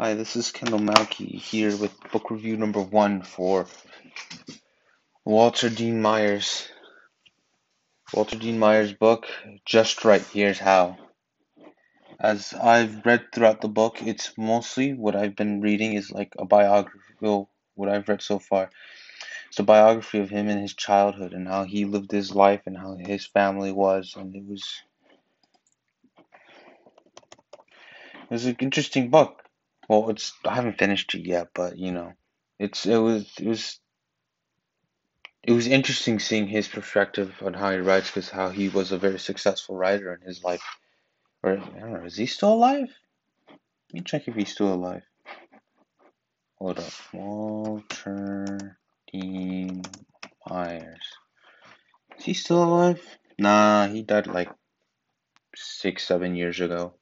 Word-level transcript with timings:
Hi, 0.00 0.14
this 0.14 0.36
is 0.36 0.52
Kendel 0.52 0.78
Malki 0.78 1.40
here 1.40 1.76
with 1.76 1.92
book 2.12 2.30
review 2.30 2.56
number 2.56 2.80
one 2.80 3.22
for 3.22 3.66
Walter 5.24 5.68
Dean 5.68 6.00
Myers. 6.00 6.68
Walter 8.14 8.38
Dean 8.38 8.60
Myers' 8.60 8.92
book, 8.92 9.26
Just 9.64 10.04
Write, 10.04 10.22
Here's 10.32 10.60
How. 10.60 10.98
As 12.20 12.54
I've 12.54 13.04
read 13.04 13.32
throughout 13.34 13.60
the 13.60 13.66
book, 13.66 14.00
it's 14.00 14.38
mostly 14.38 14.94
what 14.94 15.16
I've 15.16 15.34
been 15.34 15.60
reading 15.60 15.94
is 15.94 16.12
like 16.12 16.32
a 16.38 16.44
biography, 16.44 17.00
well, 17.20 17.50
what 17.74 17.88
I've 17.88 18.08
read 18.08 18.22
so 18.22 18.38
far. 18.38 18.70
It's 19.48 19.58
a 19.58 19.64
biography 19.64 20.20
of 20.20 20.30
him 20.30 20.48
and 20.48 20.60
his 20.60 20.74
childhood 20.74 21.32
and 21.32 21.48
how 21.48 21.64
he 21.64 21.86
lived 21.86 22.12
his 22.12 22.32
life 22.32 22.60
and 22.66 22.78
how 22.78 22.94
his 22.94 23.26
family 23.26 23.72
was, 23.72 24.14
and 24.16 24.32
it 24.36 24.46
was 24.46 24.64
it 28.22 28.30
was 28.30 28.46
an 28.46 28.54
interesting 28.60 29.10
book. 29.10 29.42
Well, 29.88 30.10
it's 30.10 30.32
I 30.44 30.54
haven't 30.54 30.78
finished 30.78 31.14
it 31.14 31.26
yet, 31.26 31.48
but 31.54 31.78
you 31.78 31.92
know, 31.92 32.12
it's 32.58 32.86
it 32.86 32.98
was 32.98 33.30
it 33.40 33.46
was 33.46 33.80
it 35.42 35.52
was 35.52 35.66
interesting 35.66 36.18
seeing 36.18 36.46
his 36.46 36.68
perspective 36.68 37.34
on 37.42 37.54
how 37.54 37.70
he 37.70 37.78
writes 37.78 38.08
because 38.10 38.28
how 38.28 38.50
he 38.50 38.68
was 38.68 38.92
a 38.92 38.98
very 38.98 39.18
successful 39.18 39.76
writer 39.76 40.12
in 40.12 40.26
his 40.26 40.44
life. 40.44 40.62
Or 41.42 41.52
I 41.52 41.56
don't 41.56 41.92
know, 41.92 42.04
is 42.04 42.16
he 42.16 42.26
still 42.26 42.52
alive? 42.52 42.90
Let 43.48 43.94
me 43.94 44.00
check 44.02 44.28
if 44.28 44.34
he's 44.34 44.52
still 44.52 44.74
alive. 44.74 45.02
Hold 46.58 46.80
up, 46.80 46.92
Walter 47.14 48.78
Dean 49.10 49.82
Myers. 50.50 51.06
Is 52.18 52.24
he 52.24 52.34
still 52.34 52.62
alive? 52.62 53.00
Nah, 53.38 53.86
he 53.86 54.02
died 54.02 54.26
like 54.26 54.50
six, 55.54 56.04
seven 56.04 56.34
years 56.34 56.60
ago. 56.60 56.94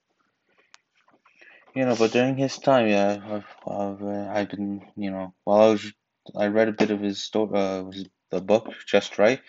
You 1.77 1.85
know, 1.85 1.95
but 1.95 2.13
during 2.13 2.39
his 2.39 2.57
time, 2.57 2.89
yeah, 2.89 3.21
I've, 3.23 3.45
I've, 3.71 4.03
uh, 4.03 4.31
I've 4.33 4.49
been, 4.49 4.81
you 4.97 5.11
know, 5.11 5.35
while 5.45 5.61
I 5.61 5.71
was, 5.73 5.93
I 6.35 6.47
read 6.47 6.69
a 6.69 6.73
bit 6.73 6.91
of 6.91 7.01
his 7.01 7.23
story, 7.23 7.51
uh, 7.55 7.85
the 8.31 8.41
book, 8.41 8.73
Just 8.87 9.19
Write. 9.19 9.43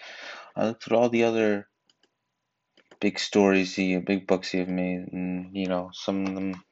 I 0.53 0.65
looked 0.65 0.83
through 0.83 0.97
all 0.97 1.09
the 1.09 1.23
other 1.23 1.69
big 2.99 3.17
stories 3.17 3.75
he, 3.75 3.95
big 3.99 4.27
books 4.27 4.49
he 4.51 4.59
have 4.59 4.67
made, 4.67 5.07
and 5.13 5.55
you 5.55 5.67
know, 5.67 5.89
some 5.93 6.27
of 6.27 6.35
them, 6.35 6.63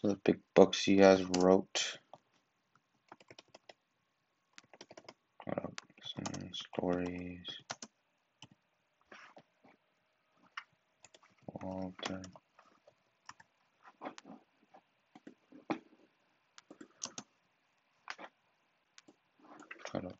some 0.00 0.10
of 0.12 0.16
the 0.16 0.20
big 0.24 0.40
books 0.54 0.82
he 0.82 0.96
has 0.98 1.22
wrote. 1.36 1.98
Some 6.02 6.50
stories. 6.54 7.46
Walter. 11.62 12.22
Up. 20.06 20.18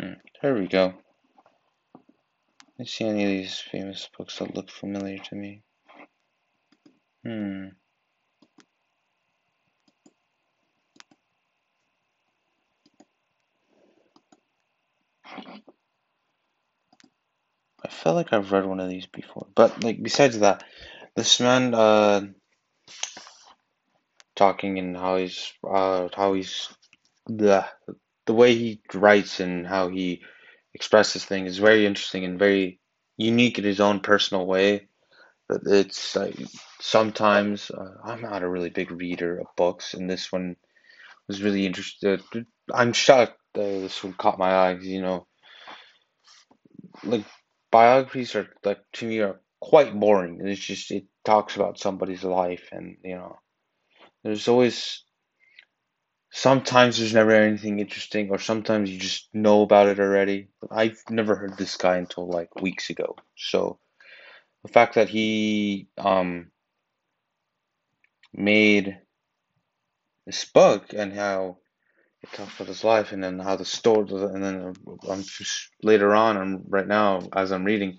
Hmm, 0.00 0.12
there 0.40 0.54
we 0.54 0.66
go. 0.66 0.94
Let's 2.78 2.92
see 2.92 3.04
any 3.04 3.24
of 3.24 3.30
these 3.30 3.58
famous 3.58 4.08
books 4.16 4.38
that 4.38 4.54
look 4.54 4.70
familiar 4.70 5.18
to 5.18 5.34
me. 5.34 5.62
Hmm. 7.24 7.66
I 17.84 17.88
feel 17.88 18.14
like 18.14 18.32
I've 18.32 18.50
read 18.50 18.66
one 18.66 18.80
of 18.80 18.88
these 18.88 19.06
before, 19.06 19.46
but 19.54 19.84
like 19.84 20.02
besides 20.02 20.38
that, 20.40 20.64
this 21.14 21.40
man 21.40 21.74
uh 21.74 22.22
talking 24.34 24.78
and 24.78 24.96
how 24.96 25.16
he's 25.16 25.52
uh 25.68 26.08
how 26.14 26.32
he's 26.32 26.68
the 27.26 27.66
the 28.26 28.34
way 28.34 28.54
he 28.54 28.80
writes 28.94 29.40
and 29.40 29.66
how 29.66 29.88
he 29.88 30.22
expresses 30.74 31.24
things 31.24 31.50
is 31.50 31.58
very 31.58 31.86
interesting 31.86 32.24
and 32.24 32.38
very 32.38 32.80
unique 33.16 33.58
in 33.58 33.64
his 33.64 33.80
own 33.80 34.00
personal 34.00 34.46
way. 34.46 34.88
But 35.48 35.62
it's 35.66 36.16
like 36.16 36.36
sometimes 36.80 37.70
uh, 37.70 37.94
I'm 38.04 38.22
not 38.22 38.42
a 38.42 38.48
really 38.48 38.70
big 38.70 38.90
reader 38.90 39.38
of 39.38 39.46
books, 39.56 39.92
and 39.94 40.08
this 40.08 40.32
one 40.32 40.56
was 41.28 41.42
really 41.42 41.66
interesting. 41.66 42.20
I'm 42.72 42.92
shocked 42.92 43.38
this 43.54 44.02
one 44.02 44.14
caught 44.14 44.38
my 44.38 44.50
eye. 44.50 44.78
you 44.80 45.02
know, 45.02 45.26
like 47.04 47.24
biographies 47.70 48.34
are 48.34 48.48
like 48.64 48.80
to 48.94 49.06
me 49.06 49.20
are 49.20 49.40
quite 49.62 49.98
boring. 49.98 50.40
It's 50.44 50.60
just 50.60 50.90
it 50.90 51.04
talks 51.24 51.54
about 51.54 51.78
somebody's 51.78 52.24
life, 52.24 52.68
and 52.72 52.96
you 53.04 53.14
know, 53.14 53.38
there's 54.24 54.48
always 54.48 55.04
sometimes 56.32 56.98
there's 56.98 57.14
never 57.14 57.30
anything 57.30 57.78
interesting, 57.78 58.30
or 58.30 58.38
sometimes 58.38 58.90
you 58.90 58.98
just 58.98 59.28
know 59.32 59.62
about 59.62 59.86
it 59.86 60.00
already. 60.00 60.48
I've 60.70 61.00
never 61.08 61.36
heard 61.36 61.56
this 61.56 61.76
guy 61.76 61.98
until 61.98 62.28
like 62.28 62.60
weeks 62.60 62.90
ago. 62.90 63.14
So 63.36 63.78
the 64.64 64.72
fact 64.72 64.96
that 64.96 65.08
he 65.08 65.88
um 65.96 66.50
made 68.34 68.98
this 70.26 70.44
book 70.46 70.92
and 70.92 71.12
how 71.12 71.58
it 72.22 72.32
talks 72.32 72.56
about 72.56 72.68
his 72.68 72.84
life 72.84 73.12
and 73.12 73.22
then 73.22 73.38
how 73.38 73.56
the 73.56 73.64
story 73.64 74.06
and 74.10 74.42
then 74.42 74.74
I'm 75.08 75.22
just 75.22 75.68
later 75.82 76.14
on 76.14 76.36
I'm 76.36 76.64
right 76.68 76.86
now 76.86 77.28
as 77.34 77.52
I'm 77.52 77.64
reading 77.64 77.98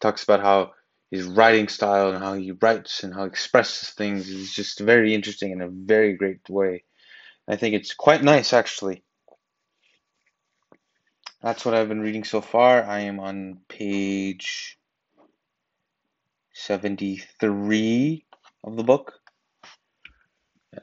talks 0.00 0.22
about 0.24 0.40
how 0.40 0.72
his 1.10 1.24
writing 1.24 1.68
style 1.68 2.10
and 2.10 2.22
how 2.22 2.34
he 2.34 2.52
writes 2.52 3.02
and 3.02 3.12
how 3.12 3.24
he 3.24 3.28
expresses 3.28 3.90
things 3.90 4.28
is 4.28 4.52
just 4.52 4.78
very 4.80 5.14
interesting 5.14 5.50
in 5.50 5.60
a 5.60 5.68
very 5.68 6.14
great 6.14 6.48
way. 6.48 6.84
I 7.48 7.56
think 7.56 7.74
it's 7.74 7.94
quite 7.94 8.22
nice 8.22 8.52
actually. 8.52 9.02
That's 11.42 11.64
what 11.64 11.74
I've 11.74 11.88
been 11.88 12.02
reading 12.02 12.24
so 12.24 12.40
far. 12.40 12.84
I 12.84 13.00
am 13.00 13.18
on 13.18 13.60
page 13.68 14.78
73 16.52 18.26
of 18.64 18.76
the 18.76 18.84
book. 18.84 19.14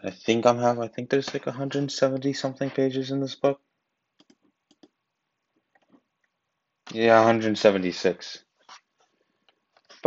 I 0.03 0.09
think 0.11 0.45
I'm 0.45 0.59
have 0.59 0.79
I 0.79 0.87
think 0.87 1.09
there's 1.09 1.33
like 1.33 1.45
170 1.45 2.33
something 2.33 2.69
pages 2.69 3.11
in 3.11 3.21
this 3.21 3.35
book. 3.35 3.61
Yeah, 6.91 7.17
176. 7.19 8.43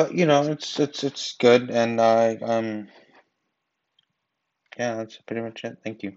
But 0.01 0.15
you 0.15 0.25
know, 0.25 0.45
it's 0.45 0.81
it's 0.81 1.05
it's 1.05 1.37
good 1.37 1.69
and 1.71 2.01
I 2.01 2.37
um 2.37 2.89
yeah, 4.79 4.97
that's 4.97 5.19
pretty 5.19 5.43
much 5.43 5.63
it. 5.65 5.77
Thank 5.85 6.03
you. 6.03 6.17